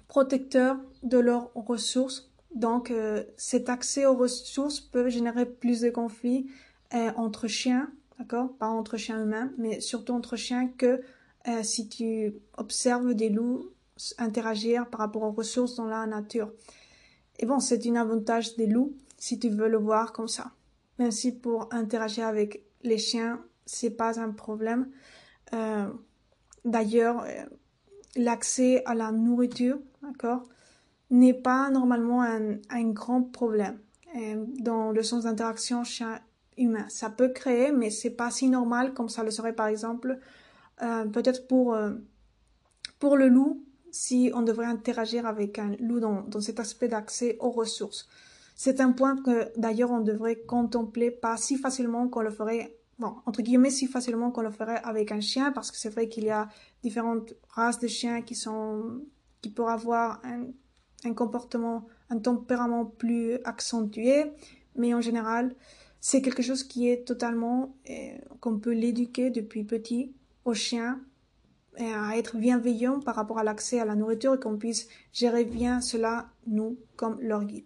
protecteurs 0.09 0.79
de 1.03 1.19
leurs 1.19 1.53
ressources. 1.55 2.33
Donc, 2.55 2.91
euh, 2.91 3.25
cet 3.37 3.69
accès 3.69 4.07
aux 4.07 4.17
ressources 4.17 4.81
peut 4.81 5.11
générer 5.11 5.45
plus 5.45 5.83
de 5.83 5.91
conflits 5.91 6.51
euh, 6.95 7.13
entre 7.17 7.47
chiens, 7.47 7.91
d'accord 8.19 8.55
Pas 8.59 8.69
entre 8.69 8.97
chiens 8.97 9.23
humains, 9.23 9.53
mais 9.59 9.81
surtout 9.81 10.15
entre 10.15 10.37
chiens 10.37 10.69
que 10.69 11.03
si 11.63 11.89
tu 11.89 12.35
observes 12.57 13.15
des 13.15 13.29
loups 13.29 13.73
interagir 14.19 14.89
par 14.89 15.01
rapport 15.01 15.23
aux 15.23 15.33
ressources 15.33 15.75
dans 15.75 15.87
la 15.87 16.07
nature. 16.07 16.53
Et 17.43 17.47
bon, 17.47 17.59
c'est 17.59 17.85
un 17.89 17.97
avantage 17.97 18.57
des 18.57 18.69
loups, 18.69 18.95
si 19.19 19.41
tu 19.41 19.51
veux 19.51 19.69
le 19.69 19.77
voir 19.77 20.13
comme 20.13 20.29
ça. 20.29 20.53
Même 21.01 21.11
si 21.11 21.33
pour 21.33 21.69
interagir 21.73 22.25
avec 22.25 22.63
les 22.85 22.99
chiens, 22.99 23.41
c'est 23.67 23.91
pas 23.91 24.21
un 24.21 24.31
problème. 24.31 24.89
Euh, 25.53 25.89
d'ailleurs, 26.65 27.25
euh, 27.25 27.45
l'accès 28.15 28.85
à 28.87 28.95
la 28.95 29.11
nourriture, 29.11 29.81
d'accord, 30.03 30.45
n'est 31.11 31.35
pas 31.35 31.69
normalement 31.71 32.23
un, 32.23 32.91
grand 32.93 33.23
problème 33.23 33.79
euh, 34.17 34.45
dans 34.61 34.93
le 34.93 35.03
sens 35.03 35.25
d'interaction 35.25 35.83
chien-humain. 35.83 36.87
Ça 36.91 37.11
peut 37.11 37.31
créer, 37.31 37.73
mais 37.73 37.91
c'est 37.91 38.11
pas 38.11 38.31
si 38.31 38.49
normal 38.49 38.95
comme 38.95 39.09
ça 39.09 39.25
le 39.25 39.33
serait 39.33 39.53
par 39.53 39.67
exemple 39.67 40.19
peut-être 41.13 41.47
pour 41.47 41.77
pour 42.99 43.17
le 43.17 43.29
loup 43.29 43.65
si 43.93 44.33
on 44.35 44.43
devrait 44.43 44.67
interagir 44.67 45.27
avec 45.27 45.59
un 45.59 45.77
loup 45.79 46.01
dans, 46.01 46.41
cet 46.41 46.59
aspect 46.59 46.89
d'accès 46.89 47.37
aux 47.41 47.51
ressources. 47.51 48.09
C'est 48.57 48.81
un 48.81 48.93
point 48.93 49.17
que 49.23 49.53
d'ailleurs 49.59 49.91
on 49.91 50.01
devrait 50.01 50.41
contempler 50.41 51.11
pas 51.11 51.37
si 51.37 51.57
facilement 51.57 52.09
qu'on 52.09 52.23
le 52.23 52.31
ferait, 52.31 52.77
bon, 52.99 53.15
entre 53.27 53.43
guillemets, 53.43 53.71
si 53.71 53.87
facilement 53.87 54.31
qu'on 54.31 54.43
le 54.43 54.51
ferait 54.51 54.81
avec 54.83 55.13
un 55.13 55.21
chien, 55.21 55.53
parce 55.53 55.71
que 55.71 55.77
c'est 55.77 55.91
vrai 55.91 56.09
qu'il 56.09 56.25
y 56.25 56.31
a 56.31 56.49
différentes 56.83 57.35
races 57.51 57.79
de 57.79 57.87
chiens 57.87 58.23
qui 58.23 58.35
sont, 58.35 59.03
qui 59.43 59.51
pourraient 59.51 59.75
avoir 59.75 60.21
un, 60.25 60.47
un 61.05 61.15
comportement, 61.15 61.87
un 62.11 62.19
tempérament 62.19 62.87
plus 62.87 63.35
accentué, 63.45 64.33
mais 64.75 64.95
en 64.95 65.01
général, 65.01 65.55
c'est 66.01 66.23
quelque 66.23 66.43
chose 66.43 66.65
qui 66.65 66.89
est 66.89 67.07
totalement, 67.07 67.77
euh, 67.91 68.19
qu'on 68.41 68.59
peut 68.59 68.73
l'éduquer 68.73 69.31
depuis 69.31 69.65
petit 69.65 70.15
au 70.45 70.55
chien 70.55 71.01
à 71.79 72.17
être 72.17 72.37
bienveillant 72.37 73.01
par 73.01 73.15
rapport 73.15 73.39
à 73.39 73.45
l'accès 73.45 73.81
à 73.81 73.85
la 73.85 73.95
nourriture 73.95 74.35
et 74.35 74.41
qu'on 74.41 74.59
puisse 74.59 74.89
gérer 75.13 75.45
bien 75.45 75.81
cela, 75.81 76.29
nous, 76.47 76.79
comme 76.97 77.21
leur 77.21 77.45
guide. 77.45 77.65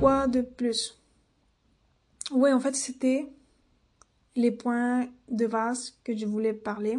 Quoi 0.00 0.26
de 0.26 0.40
plus? 0.40 1.00
Oui, 2.30 2.52
en 2.52 2.60
fait, 2.60 2.74
c'était 2.74 3.28
les 4.34 4.50
points 4.50 5.06
de 5.28 5.46
base 5.46 5.98
que 6.04 6.16
je 6.16 6.24
voulais 6.26 6.54
parler 6.54 6.98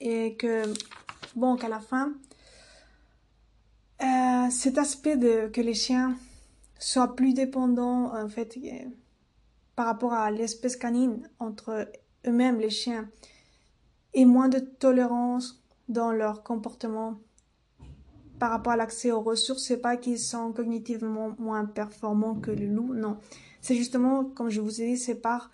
et 0.00 0.36
que, 0.36 0.62
bon, 1.34 1.56
qu'à 1.56 1.68
la 1.68 1.80
fin, 1.80 2.14
euh, 4.02 4.50
cet 4.50 4.78
aspect 4.78 5.16
de 5.16 5.48
que 5.48 5.60
les 5.60 5.74
chiens 5.74 6.16
soient 6.78 7.14
plus 7.14 7.34
dépendants, 7.34 8.14
en 8.14 8.28
fait, 8.28 8.58
par 9.74 9.86
rapport 9.86 10.14
à 10.14 10.30
l'espèce 10.30 10.76
canine 10.76 11.28
entre 11.38 11.90
eux-mêmes, 12.26 12.58
les 12.58 12.70
chiens, 12.70 13.08
et 14.16 14.24
moins 14.24 14.48
de 14.48 14.58
tolérance 14.58 15.62
dans 15.88 16.10
leur 16.10 16.42
comportement 16.42 17.20
par 18.40 18.50
rapport 18.50 18.72
à 18.72 18.76
l'accès 18.76 19.12
aux 19.12 19.20
ressources. 19.20 19.62
C'est 19.62 19.80
pas 19.80 19.96
qu'ils 19.96 20.18
sont 20.18 20.52
cognitivement 20.52 21.36
moins 21.38 21.66
performants 21.66 22.34
que 22.34 22.50
le 22.50 22.66
loup, 22.66 22.94
non. 22.94 23.18
C'est 23.60 23.76
justement, 23.76 24.24
comme 24.24 24.48
je 24.48 24.60
vous 24.60 24.80
ai 24.80 24.86
dit, 24.86 24.96
c'est 24.96 25.16
par, 25.16 25.50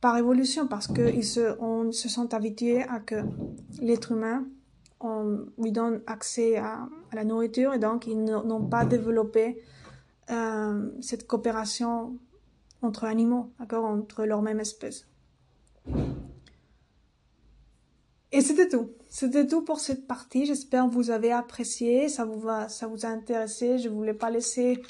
par 0.00 0.16
évolution 0.18 0.66
parce 0.66 0.86
qu'ils 0.86 1.24
se, 1.24 1.56
se 1.90 2.08
sont 2.08 2.32
habitués 2.34 2.82
à 2.82 3.00
que 3.00 3.16
l'être 3.80 4.12
humain, 4.12 4.44
lui 5.58 5.72
donne 5.72 6.02
accès 6.06 6.58
à, 6.58 6.86
la 7.14 7.24
nourriture 7.24 7.72
et 7.72 7.78
donc 7.78 8.06
ils 8.06 8.22
n'ont 8.22 8.66
pas 8.66 8.84
développé 8.84 9.62
euh, 10.30 10.90
cette 11.00 11.26
coopération 11.26 12.18
entre 12.82 13.04
animaux, 13.04 13.50
d'accord, 13.58 13.86
entre 13.86 14.26
leur 14.26 14.42
même 14.42 14.60
espèce. 14.60 15.06
Et 18.32 18.40
c'était 18.42 18.68
tout. 18.68 18.90
C'était 19.08 19.46
tout 19.46 19.62
pour 19.62 19.80
cette 19.80 20.06
partie. 20.06 20.46
J'espère 20.46 20.86
que 20.86 20.94
vous 20.94 21.10
avez 21.10 21.32
apprécié. 21.32 22.08
Ça 22.08 22.24
vous 22.24 22.46
ça 22.68 22.86
vous 22.86 23.04
a 23.04 23.08
intéressé. 23.08 23.78
Je 23.78 23.88
voulais 23.88 24.14
pas 24.14 24.30
laisser 24.30 24.80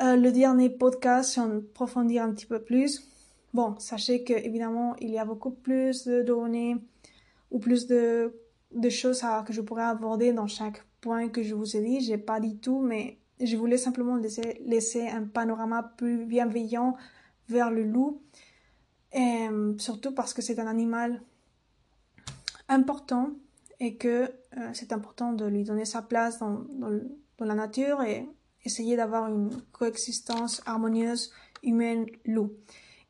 euh, 0.00 0.16
le 0.16 0.30
dernier 0.30 0.70
podcast 0.70 1.32
sans 1.34 1.58
approfondir 1.58 2.22
un 2.22 2.32
petit 2.32 2.46
peu 2.46 2.62
plus. 2.62 3.02
Bon, 3.52 3.76
sachez 3.78 4.24
que 4.24 4.32
évidemment 4.32 4.94
il 5.00 5.10
y 5.10 5.18
a 5.18 5.24
beaucoup 5.24 5.50
plus 5.50 6.04
de 6.06 6.22
données 6.22 6.76
ou 7.50 7.58
plus 7.58 7.86
de, 7.86 8.32
choses 8.90 9.22
que 9.46 9.52
je 9.52 9.60
pourrais 9.60 9.84
aborder 9.84 10.32
dans 10.32 10.48
chaque 10.48 10.84
point 11.00 11.28
que 11.28 11.42
je 11.42 11.54
vous 11.54 11.76
ai 11.76 11.80
dit. 11.80 12.00
J'ai 12.00 12.18
pas 12.18 12.40
dit 12.40 12.58
tout, 12.58 12.80
mais 12.80 13.18
je 13.40 13.56
voulais 13.56 13.78
simplement 13.78 14.16
laisser, 14.16 15.08
un 15.08 15.24
panorama 15.24 15.94
plus 15.96 16.24
bienveillant 16.24 16.96
vers 17.48 17.70
le 17.70 17.84
loup. 17.84 18.22
Surtout 19.78 20.12
parce 20.12 20.34
que 20.34 20.42
c'est 20.42 20.58
un 20.58 20.66
animal 20.66 21.22
important 22.68 23.30
et 23.80 23.96
que 23.96 24.30
euh, 24.56 24.70
c'est 24.72 24.92
important 24.92 25.32
de 25.32 25.44
lui 25.44 25.64
donner 25.64 25.84
sa 25.84 26.02
place 26.02 26.38
dans, 26.38 26.64
la 27.40 27.54
nature 27.54 28.02
et 28.02 28.26
essayer 28.64 28.96
d'avoir 28.96 29.28
une 29.28 29.50
coexistence 29.72 30.62
harmonieuse 30.64 31.32
humaine-loup. 31.62 32.52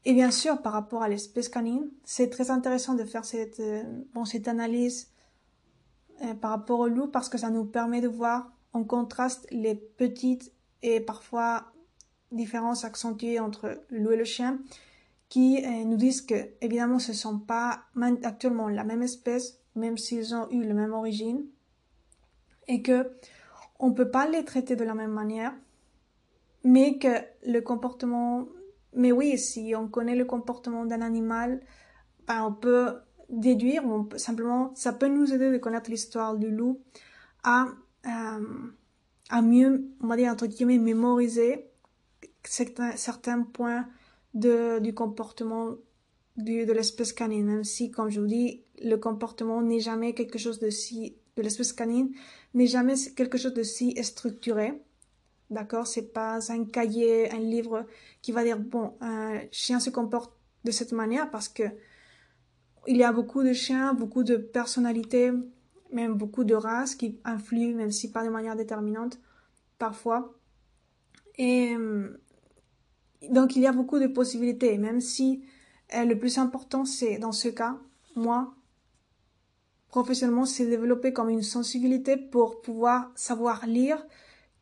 Et 0.05 0.13
bien 0.13 0.31
sûr, 0.31 0.61
par 0.61 0.73
rapport 0.73 1.03
à 1.03 1.09
l'espèce 1.09 1.49
canine, 1.49 1.89
c'est 2.05 2.31
très 2.31 2.51
intéressant 2.51 2.95
de 2.95 3.05
faire 3.05 3.25
cette, 3.25 3.61
euh, 3.61 3.83
bon, 4.13 4.25
cette 4.25 4.49
analyse 4.49 5.11
euh, 6.23 6.35
par 6.35 6.51
rapport 6.51 6.81
au 6.81 6.89
loup 6.89 7.07
parce 7.07 7.29
que 7.29 7.39
ça 7.39 7.51
nous 7.51 7.65
permet 7.65 8.01
de 8.01 8.09
voir 8.09 8.53
en 8.73 8.85
contraste 8.85 9.47
les 9.51 9.75
petites 9.75 10.53
et 10.83 11.01
parfois 11.01 11.73
différences 12.33 12.85
accentuées 12.85 13.39
entre 13.39 13.81
loup 13.91 14.11
et 14.11 14.17
le 14.17 14.25
chien 14.25 14.59
qui 15.35 15.61
euh, 15.65 15.85
nous 15.85 15.97
disent 15.97 16.23
que, 16.23 16.47
évidemment, 16.61 17.01
ce 17.01 17.11
ne 17.11 17.17
sont 17.17 17.41
pas 17.41 17.83
actuellement 18.23 18.69
la 18.69 18.85
même 18.85 19.03
espèce, 19.03 19.59
même 19.75 19.99
s'ils 19.99 20.33
ont 20.33 20.49
eu 20.53 20.63
la 20.63 20.75
même 20.75 20.93
origine, 20.93 21.45
et 22.69 22.83
que 22.83 23.11
on 23.81 23.93
peut 23.93 24.13
pas 24.13 24.29
les 24.29 24.45
traiter 24.45 24.77
de 24.77 24.85
la 24.85 24.95
même 24.95 25.11
manière, 25.11 25.53
mais 26.63 26.99
que 26.99 27.09
le 27.45 27.59
comportement, 27.63 28.47
mais 28.95 29.11
oui, 29.11 29.37
si 29.37 29.75
on 29.77 29.89
connaît 29.89 30.15
le 30.15 30.25
comportement 30.25 30.85
d'un 30.85 31.01
animal, 31.01 31.61
ben, 32.29 32.45
on 32.45 32.53
peut 32.53 33.01
déduire, 33.29 33.85
on 33.85 34.09
simplement, 34.17 34.71
ça 34.77 34.93
peut 34.93 35.09
nous 35.09 35.35
aider 35.35 35.51
de 35.51 35.59
connaître 35.59 35.91
l'histoire 35.91 36.37
du 36.37 36.49
loup 36.49 36.81
à, 37.43 37.67
euh, 38.07 38.71
à 39.31 39.43
mieux, 39.43 39.85
on 40.01 40.07
va 40.07 40.17
dire, 40.17 40.31
entre 40.31 40.47
guillemets, 40.47 40.79
mémoriser 40.79 41.73
certains 42.45 43.43
points 43.43 43.89
du 44.35 44.95
comportement 44.95 45.77
de 46.37 46.73
l'espèce 46.73 47.13
canine, 47.13 47.47
même 47.47 47.65
si, 47.65 47.91
comme 47.91 48.11
je 48.11 48.21
vous 48.21 48.27
dis, 48.27 48.65
le 48.83 48.97
comportement 48.97 49.63
n'est 49.63 49.81
jamais 49.81 50.15
quelque 50.15 50.39
chose 50.39 50.59
de 50.59 50.71
si, 50.71 51.17
de 51.37 51.43
l'espèce 51.43 51.73
canine, 51.73 52.11
n'est 52.55 52.67
jamais 52.67 52.95
quelque 53.17 53.39
chose 53.39 53.55
de 53.55 53.63
si 53.63 54.03
structuré. 54.03 54.83
D'accord? 55.51 55.87
C'est 55.87 56.13
pas 56.13 56.53
un 56.53 56.65
cahier, 56.65 57.31
un 57.31 57.39
livre 57.39 57.87
qui 58.23 58.33
va 58.33 58.43
dire, 58.43 58.59
bon, 58.59 58.95
un 59.01 59.41
chien 59.53 59.79
se 59.79 59.91
comporte 59.91 60.33
de 60.65 60.71
cette 60.71 60.93
manière 60.93 61.31
parce 61.31 61.49
que 61.49 61.65
il 62.87 62.97
y 62.97 63.05
a 63.05 63.13
beaucoup 63.13 63.43
de 63.43 63.53
chiens, 63.53 63.95
beaucoup 63.95 64.25
de 64.25 64.37
personnalités, 64.37 65.33
même 65.93 66.15
beaucoup 66.15 66.45
de 66.45 66.55
races 66.55 66.95
qui 66.95 67.19
influent, 67.25 67.77
même 67.77 67.91
si 67.91 68.11
pas 68.11 68.25
de 68.25 68.29
manière 68.31 68.57
déterminante, 68.57 69.19
parfois. 69.79 70.35
Et 71.37 71.75
euh, 71.77 72.21
donc 73.31 73.57
il 73.57 73.63
y 73.63 73.67
a 73.67 73.73
beaucoup 73.73 73.99
de 73.99 74.07
possibilités, 74.07 74.79
même 74.79 75.01
si 75.01 75.43
euh, 75.95 76.05
le 76.05 76.19
plus 76.19 76.39
important, 76.39 76.85
c'est 76.85 77.19
dans 77.19 77.33
ce 77.33 77.49
cas, 77.49 77.79
moi, 78.17 78.55
professionnellement, 79.89 80.47
c'est 80.47 80.67
développer 80.67 81.13
comme 81.13 81.29
une 81.29 81.43
sensibilité 81.43 82.17
pour 82.17 82.61
pouvoir 82.61 83.13
savoir 83.15 83.67
lire, 83.67 84.05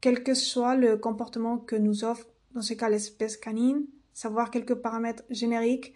quel 0.00 0.23
que 0.25 0.35
soit 0.35 0.75
le 0.75 0.97
comportement 0.97 1.59
que 1.59 1.76
nous 1.76 2.04
offre, 2.04 2.26
dans 2.54 2.62
ce 2.62 2.75
cas, 2.75 2.88
l'espèce 2.88 3.37
canine, 3.37 3.87
savoir 4.12 4.50
quelques 4.50 4.75
paramètres 4.75 5.23
génériques, 5.31 5.95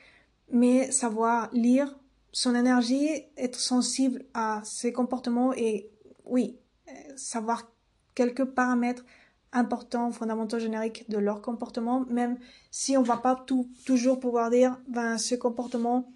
mais 0.50 0.90
savoir 0.90 1.50
lire 1.52 1.98
son 2.32 2.54
énergie, 2.54 3.08
être 3.36 3.58
sensible 3.58 4.24
à 4.34 4.60
ses 4.64 4.92
comportements 4.92 5.52
et, 5.54 5.90
oui, 6.24 6.58
euh, 6.88 6.92
savoir 7.16 7.70
quelques 8.14 8.44
paramètres 8.44 9.04
importants, 9.56 10.12
fondamentaux, 10.12 10.58
génériques 10.58 11.08
de 11.08 11.18
leur 11.18 11.40
comportement, 11.42 12.04
même 12.08 12.38
si 12.70 12.96
on 12.96 13.02
va 13.02 13.16
pas 13.16 13.44
toujours 13.84 14.20
pouvoir 14.20 14.50
dire, 14.50 14.78
ben, 14.88 15.18
ce 15.18 15.34
comportement 15.34 16.08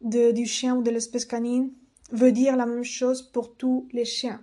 de, 0.00 0.32
du 0.32 0.46
chien 0.46 0.76
ou 0.76 0.82
de 0.82 0.90
l'espèce 0.90 1.24
canine 1.24 1.72
veut 2.12 2.32
dire 2.32 2.56
la 2.56 2.66
même 2.66 2.84
chose 2.84 3.22
pour 3.22 3.54
tous 3.54 3.88
les 3.92 4.04
chiens. 4.04 4.42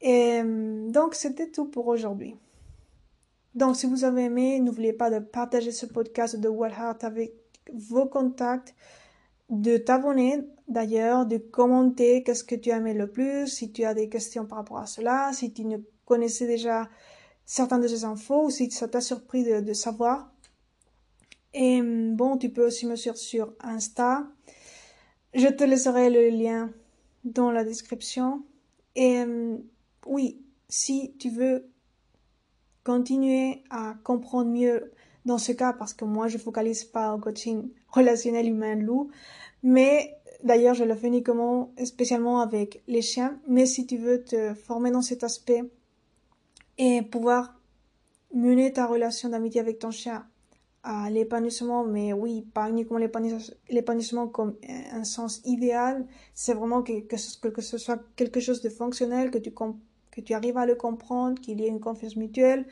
Et 0.00 0.42
donc, 0.88 1.14
c'était 1.14 1.50
tout 1.50 1.66
pour 1.66 1.86
aujourd'hui. 1.86 2.36
Donc, 3.54 3.76
si 3.76 3.86
vous 3.86 4.04
avez 4.04 4.24
aimé, 4.24 4.58
n'oubliez 4.60 4.92
pas 4.92 5.10
de 5.10 5.18
partager 5.18 5.70
ce 5.70 5.86
podcast 5.86 6.36
de 6.36 6.48
Wild 6.48 6.74
Heart 6.76 7.04
avec 7.04 7.34
vos 7.72 8.06
contacts, 8.06 8.74
de 9.48 9.76
t'abonner 9.76 10.40
d'ailleurs, 10.68 11.26
de 11.26 11.36
commenter 11.36 12.22
qu'est-ce 12.22 12.44
que 12.44 12.54
tu 12.54 12.70
as 12.70 12.78
aimé 12.78 12.94
le 12.94 13.06
plus, 13.06 13.46
si 13.46 13.70
tu 13.70 13.84
as 13.84 13.94
des 13.94 14.08
questions 14.08 14.46
par 14.46 14.58
rapport 14.58 14.78
à 14.78 14.86
cela, 14.86 15.30
si 15.32 15.52
tu 15.52 15.64
ne 15.64 15.78
connaissais 16.04 16.46
déjà 16.46 16.88
certaines 17.46 17.82
de 17.82 17.88
ces 17.88 18.04
infos 18.04 18.46
ou 18.46 18.50
si 18.50 18.70
ça 18.70 18.88
t'a 18.88 19.00
surpris 19.00 19.44
de, 19.44 19.72
savoir. 19.72 20.32
Et 21.52 21.80
bon, 21.82 22.36
tu 22.36 22.50
peux 22.50 22.66
aussi 22.66 22.86
me 22.86 22.96
suivre 22.96 23.16
sur 23.16 23.52
Insta. 23.60 24.26
Je 25.34 25.48
te 25.48 25.64
laisserai 25.64 26.10
le 26.10 26.30
lien 26.30 26.70
dans 27.24 27.50
la 27.50 27.64
description. 27.64 28.42
Et 28.96 29.24
oui, 30.06 30.42
si 30.68 31.14
tu 31.18 31.30
veux 31.30 31.68
continuer 32.84 33.62
à 33.70 33.94
comprendre 34.04 34.50
mieux 34.50 34.92
dans 35.24 35.38
ce 35.38 35.52
cas, 35.52 35.72
parce 35.72 35.94
que 35.94 36.04
moi 36.04 36.28
je 36.28 36.36
focalise 36.38 36.84
pas 36.84 37.14
au 37.14 37.18
coaching 37.18 37.70
relationnel 37.88 38.46
humain-loup, 38.46 39.10
mais 39.62 40.16
d'ailleurs 40.42 40.74
je 40.74 40.84
le 40.84 40.94
fais 40.94 41.06
uniquement, 41.06 41.72
spécialement 41.84 42.40
avec 42.40 42.82
les 42.86 43.00
chiens, 43.00 43.40
mais 43.48 43.64
si 43.66 43.86
tu 43.86 43.96
veux 43.96 44.22
te 44.22 44.52
former 44.54 44.90
dans 44.90 45.02
cet 45.02 45.24
aspect, 45.24 45.62
et 46.78 47.02
pouvoir 47.02 47.60
mener 48.32 48.72
ta 48.72 48.86
relation 48.86 49.28
d'amitié 49.28 49.60
avec 49.60 49.78
ton 49.78 49.90
chien 49.90 50.26
à 50.82 51.08
l'épanouissement, 51.08 51.84
mais 51.84 52.12
oui, 52.12 52.42
pas 52.52 52.68
uniquement 52.68 52.98
l'épanouissement 52.98 54.28
comme 54.28 54.56
un 54.92 55.04
sens 55.04 55.40
idéal, 55.46 56.06
c'est 56.34 56.52
vraiment 56.52 56.82
que, 56.82 57.00
que, 57.00 57.16
ce 57.16 57.78
soit 57.78 58.02
quelque 58.16 58.38
chose 58.38 58.60
de 58.60 58.68
fonctionnel, 58.68 59.30
que 59.30 59.38
tu, 59.38 59.50
que 59.50 60.20
tu 60.20 60.34
arrives 60.34 60.58
à 60.58 60.66
le 60.66 60.74
comprendre, 60.74 61.40
qu'il 61.40 61.60
y 61.60 61.64
ait 61.64 61.68
une 61.68 61.80
confiance 61.80 62.16
mutuelle, 62.16 62.66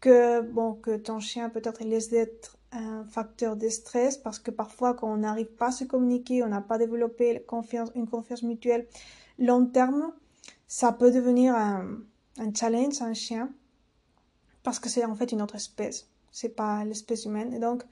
que, 0.00 0.42
bon, 0.42 0.74
que 0.74 0.96
ton 0.96 1.20
chien 1.20 1.48
peut-être 1.48 1.82
laisse 1.82 2.10
d'être 2.10 2.58
un 2.70 3.04
facteur 3.04 3.56
de 3.56 3.70
stress, 3.70 4.18
parce 4.18 4.38
que 4.38 4.50
parfois 4.50 4.92
quand 4.92 5.10
on 5.10 5.18
n'arrive 5.18 5.46
pas 5.46 5.68
à 5.68 5.72
se 5.72 5.84
communiquer, 5.84 6.42
on 6.42 6.48
n'a 6.48 6.60
pas 6.60 6.76
développé 6.76 7.42
une 7.94 8.06
confiance 8.06 8.42
mutuelle 8.42 8.86
long 9.38 9.64
terme, 9.64 10.12
ça 10.66 10.92
peut 10.92 11.10
devenir 11.10 11.54
un, 11.54 11.98
un 12.38 12.52
challenge 12.52 13.00
un 13.00 13.14
chien 13.14 13.50
parce 14.62 14.78
que 14.80 14.88
c'est 14.88 15.04
en 15.04 15.14
fait 15.14 15.32
une 15.32 15.42
autre 15.42 15.54
espèce. 15.54 16.08
C'est 16.32 16.56
pas 16.56 16.84
l'espèce 16.84 17.26
humaine. 17.26 17.52
Et 17.54 17.60
donc, 17.60 17.84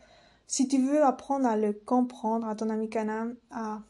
si 0.47 0.67
tu 0.67 0.79
veux 0.79 1.05
apprendre 1.05 1.47
à 1.47 1.57
le 1.57 1.73
comprendre, 1.73 2.49
à 2.49 2.57
ton 2.57 2.71
ami 2.71 2.89
canin, 2.89 3.35
à, 3.51 3.81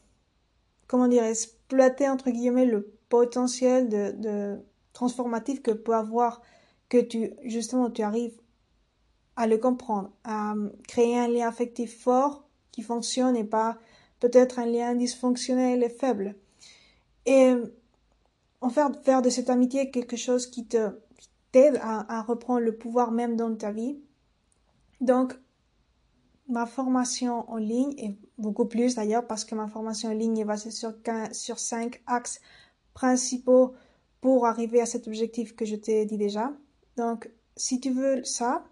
comment 0.87 1.07
dire, 1.07 1.23
exploiter, 1.23 2.07
entre 2.07 2.29
guillemets, 2.29 2.65
le 2.65 2.93
potentiel 3.09 3.89
de, 3.89 4.11
de 4.11 4.59
transformatif 4.91 5.61
que 5.61 5.71
peut 5.71 5.95
avoir, 5.95 6.41
que 6.89 6.99
tu, 6.99 7.33
justement, 7.43 7.89
tu 7.89 8.03
arrives 8.03 8.39
à 9.35 9.47
le 9.47 9.57
comprendre, 9.57 10.11
à 10.23 10.53
créer 10.87 11.17
un 11.17 11.27
lien 11.27 11.47
affectif 11.47 11.99
fort 12.01 12.43
qui 12.71 12.83
fonctionne 12.83 13.35
et 13.35 13.43
pas 13.43 13.77
peut-être 14.19 14.59
un 14.59 14.65
lien 14.65 14.93
dysfonctionnel 14.93 15.83
et 15.83 15.89
faible. 15.89 16.35
Et 17.25 17.53
en 18.63 18.69
faire, 18.69 19.21
de 19.21 19.29
cette 19.29 19.49
amitié 19.49 19.91
quelque 19.91 20.15
chose 20.15 20.47
qui 20.47 20.65
te 20.65 20.91
t'aide 21.51 21.79
à, 21.83 22.21
reprendre 22.23 22.61
le 22.61 22.75
pouvoir 22.75 23.11
même 23.11 23.35
dans 23.35 23.53
ta 23.55 23.71
vie. 23.71 23.99
Donc, 25.01 25.33
ma 26.47 26.65
formation 26.65 27.47
en 27.51 27.57
ligne, 27.57 27.93
et 27.97 28.17
beaucoup 28.39 28.65
plus 28.65 28.95
d'ailleurs, 28.95 29.27
parce 29.27 29.45
que 29.45 29.53
ma 29.53 29.67
formation 29.67 30.09
en 30.09 30.13
ligne 30.13 30.39
est 30.39 30.45
basée 30.45 30.71
sur, 30.71 30.93
sur 31.31 31.59
cinq 31.59 32.01
axes 32.07 32.41
principaux 32.95 33.73
pour 34.19 34.47
arriver 34.47 34.81
à 34.81 34.87
cet 34.87 35.07
objectif 35.07 35.55
que 35.55 35.65
je 35.65 35.75
t'ai 35.75 36.05
dit 36.05 36.17
déjà. 36.17 36.51
Donc, 36.97 37.29
si 37.55 37.79
tu 37.79 37.91
veux 37.91 38.23
ça, 38.23 38.65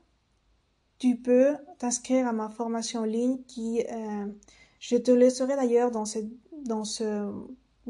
tu 0.97 1.17
peux 1.17 1.56
t'inscrire 1.77 2.27
à 2.27 2.32
ma 2.32 2.49
formation 2.49 3.01
en 3.01 3.06
ligne 3.06 3.43
qui, 3.43 3.86
euh, 3.91 4.25
je 4.80 4.95
te 4.95 5.12
laisserai 5.12 5.56
d'ailleurs 5.56 5.91
dans 5.91 6.06
ce 6.06 6.19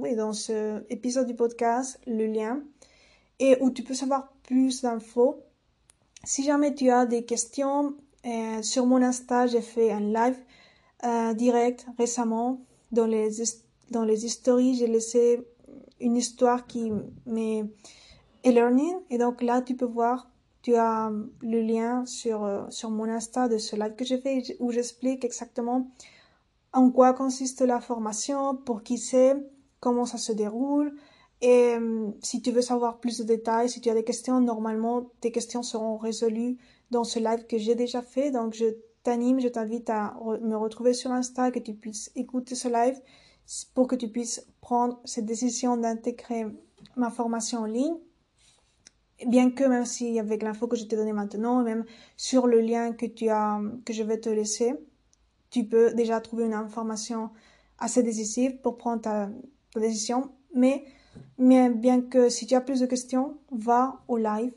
oui, 0.01 0.15
dans 0.15 0.33
ce 0.33 0.83
épisode 0.89 1.27
du 1.27 1.35
podcast, 1.35 1.99
le 2.07 2.25
lien, 2.25 2.63
et 3.37 3.55
où 3.61 3.69
tu 3.69 3.83
peux 3.83 3.93
savoir 3.93 4.33
plus 4.41 4.81
d'infos. 4.81 5.43
Si 6.23 6.43
jamais 6.43 6.73
tu 6.73 6.89
as 6.89 7.05
des 7.05 7.23
questions, 7.23 7.95
euh, 8.25 8.63
sur 8.63 8.87
mon 8.87 9.03
Insta, 9.03 9.45
j'ai 9.45 9.61
fait 9.61 9.91
un 9.91 9.99
live 9.99 10.37
euh, 11.03 11.35
direct 11.35 11.85
récemment. 11.99 12.61
Dans 12.91 13.05
les, 13.05 13.29
dans 13.91 14.03
les 14.03 14.27
stories, 14.27 14.73
j'ai 14.73 14.87
laissé 14.87 15.47
une 15.99 16.17
histoire 16.17 16.65
qui 16.65 16.91
m'est 17.27 17.65
e-learning. 18.43 18.95
Et 19.11 19.19
donc 19.19 19.43
là, 19.43 19.61
tu 19.61 19.75
peux 19.75 19.85
voir, 19.85 20.31
tu 20.63 20.73
as 20.73 21.11
le 21.41 21.61
lien 21.61 22.07
sur, 22.07 22.43
euh, 22.43 22.63
sur 22.69 22.89
mon 22.89 23.05
Insta 23.05 23.47
de 23.47 23.59
ce 23.59 23.75
live 23.75 23.93
que 23.95 24.03
j'ai 24.03 24.17
fait 24.17 24.57
où 24.59 24.71
j'explique 24.71 25.23
exactement 25.23 25.91
en 26.73 26.89
quoi 26.89 27.13
consiste 27.13 27.61
la 27.61 27.81
formation, 27.81 28.55
pour 28.55 28.81
qui 28.81 28.97
c'est, 28.97 29.35
comment 29.81 30.05
ça 30.05 30.17
se 30.17 30.31
déroule. 30.31 30.95
Et 31.41 31.75
si 32.21 32.41
tu 32.41 32.51
veux 32.51 32.61
savoir 32.61 32.99
plus 32.99 33.17
de 33.17 33.23
détails, 33.23 33.67
si 33.67 33.81
tu 33.81 33.89
as 33.89 33.95
des 33.95 34.03
questions, 34.03 34.39
normalement, 34.39 35.11
tes 35.19 35.31
questions 35.31 35.63
seront 35.63 35.97
résolues 35.97 36.57
dans 36.91 37.03
ce 37.03 37.19
live 37.19 37.47
que 37.47 37.57
j'ai 37.57 37.75
déjà 37.75 38.01
fait. 38.01 38.31
Donc, 38.31 38.53
je 38.53 38.65
t'anime, 39.03 39.39
je 39.39 39.47
t'invite 39.47 39.89
à 39.89 40.13
me 40.41 40.55
retrouver 40.55 40.93
sur 40.93 41.11
Insta, 41.11 41.49
que 41.49 41.59
tu 41.59 41.73
puisses 41.73 42.11
écouter 42.15 42.53
ce 42.53 42.67
live 42.67 43.01
pour 43.73 43.87
que 43.87 43.95
tu 43.95 44.07
puisses 44.07 44.45
prendre 44.61 45.01
cette 45.03 45.25
décision 45.25 45.77
d'intégrer 45.77 46.45
ma 46.95 47.09
formation 47.09 47.61
en 47.61 47.65
ligne. 47.65 47.97
Bien 49.27 49.49
que 49.51 49.63
même 49.63 49.85
si 49.85 50.19
avec 50.19 50.43
l'info 50.43 50.67
que 50.67 50.75
je 50.75 50.85
t'ai 50.85 50.95
donnée 50.95 51.13
maintenant, 51.13 51.63
même 51.63 51.85
sur 52.17 52.45
le 52.45 52.59
lien 52.59 52.93
que 52.93 53.07
tu 53.07 53.29
as, 53.29 53.59
que 53.85 53.93
je 53.93 54.03
vais 54.03 54.19
te 54.19 54.29
laisser, 54.29 54.73
tu 55.49 55.65
peux 55.65 55.93
déjà 55.93 56.21
trouver 56.21 56.45
une 56.45 56.53
information 56.53 57.31
assez 57.77 58.03
décisive 58.03 58.61
pour 58.61 58.77
prendre 58.77 59.01
ta, 59.01 59.29
Mais, 60.53 60.83
mais 61.37 61.69
bien 61.69 62.01
que 62.01 62.29
si 62.29 62.45
tu 62.45 62.55
as 62.55 62.61
plus 62.61 62.79
de 62.79 62.85
questions, 62.85 63.37
va 63.51 64.01
au 64.07 64.17
live 64.17 64.53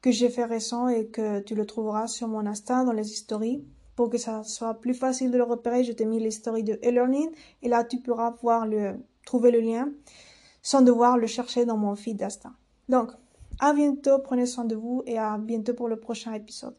que 0.00 0.10
j'ai 0.10 0.28
fait 0.28 0.44
récent 0.44 0.88
et 0.88 1.06
que 1.06 1.40
tu 1.40 1.54
le 1.54 1.66
trouveras 1.66 2.06
sur 2.06 2.28
mon 2.28 2.46
Insta 2.46 2.84
dans 2.84 2.92
les 2.92 3.04
stories 3.04 3.64
pour 3.96 4.10
que 4.10 4.18
ça 4.18 4.44
soit 4.44 4.74
plus 4.74 4.94
facile 4.94 5.30
de 5.30 5.36
le 5.36 5.42
repérer. 5.42 5.84
Je 5.84 5.92
t'ai 5.92 6.04
mis 6.04 6.20
les 6.20 6.30
stories 6.30 6.62
de 6.62 6.74
e-learning 6.84 7.30
et 7.62 7.68
là 7.68 7.82
tu 7.84 7.98
pourras 7.98 8.30
voir 8.42 8.66
le, 8.66 8.96
trouver 9.24 9.50
le 9.50 9.60
lien 9.60 9.90
sans 10.62 10.82
devoir 10.82 11.16
le 11.16 11.26
chercher 11.26 11.64
dans 11.64 11.76
mon 11.76 11.94
feed 11.94 12.16
d'Insta. 12.16 12.50
Donc, 12.88 13.10
à 13.58 13.72
bientôt, 13.72 14.18
prenez 14.18 14.46
soin 14.46 14.64
de 14.64 14.74
vous 14.74 15.02
et 15.06 15.18
à 15.18 15.38
bientôt 15.38 15.74
pour 15.74 15.88
le 15.88 15.96
prochain 15.96 16.32
épisode. 16.32 16.74